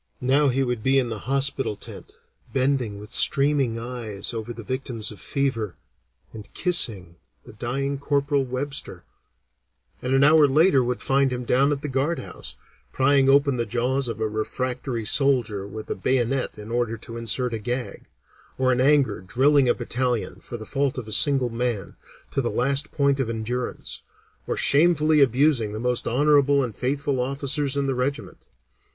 Now 0.19 0.47
he 0.47 0.63
would 0.63 0.81
be 0.81 0.97
in 0.97 1.09
the 1.09 1.19
hospital 1.29 1.75
tent 1.75 2.13
bending 2.51 2.97
with 2.97 3.13
streaming 3.13 3.77
eyes 3.77 4.33
over 4.33 4.51
the 4.51 4.63
victims 4.63 5.11
of 5.11 5.19
fever, 5.19 5.75
and 6.33 6.51
kissing 6.55 7.17
the 7.45 7.53
dying 7.53 7.99
Corporal 7.99 8.43
Webster, 8.43 9.03
and 10.01 10.15
an 10.15 10.23
hour 10.23 10.47
later 10.47 10.83
would 10.83 11.03
find 11.03 11.31
him 11.31 11.45
down 11.45 11.71
at 11.71 11.83
the 11.83 11.87
guard 11.87 12.17
house, 12.17 12.55
prying 12.91 13.29
open 13.29 13.57
the 13.57 13.65
jaws 13.67 14.07
of 14.07 14.19
a 14.19 14.27
refractory 14.27 15.05
soldier 15.05 15.67
with 15.67 15.87
a 15.91 15.95
bayonet 15.95 16.57
in 16.57 16.71
order 16.71 16.97
to 16.97 17.15
insert 17.17 17.53
a 17.53 17.59
gag; 17.59 18.05
or 18.57 18.71
in 18.71 18.81
anger 18.81 19.21
drilling 19.21 19.69
a 19.69 19.75
battalion, 19.75 20.37
for 20.39 20.57
the 20.57 20.65
fault 20.65 20.97
of 20.97 21.07
a 21.07 21.11
single 21.11 21.51
man, 21.51 21.95
to 22.31 22.41
the 22.41 22.49
last 22.49 22.89
point 22.91 23.19
of 23.19 23.29
endurance; 23.29 24.01
or 24.47 24.57
shamefully 24.57 25.21
abusing 25.21 25.73
the 25.73 25.79
most 25.79 26.07
honorable 26.07 26.63
and 26.63 26.75
faithful 26.75 27.19
officers 27.19 27.77
in 27.77 27.85
the 27.85 27.93
regiment. 27.93 28.47